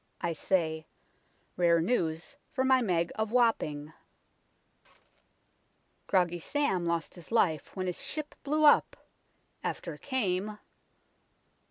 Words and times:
I 0.19 0.33
say; 0.33 0.87
Rare 1.57 1.79
news 1.79 2.35
for 2.49 2.63
my 2.63 2.81
Meg 2.81 3.11
of 3.13 3.31
Wapping." 3.31 3.93
122 6.09 6.17
UNKNOWN 6.17 6.19
LONDON 6.19 6.27
Groggy 6.27 6.39
Sam 6.39 6.85
lost 6.87 7.13
his 7.13 7.31
life 7.31 7.75
when 7.75 7.85
his 7.85 8.01
ship 8.01 8.33
blew 8.43 8.65
up. 8.65 8.97
After 9.63 9.97
came 9.97 10.57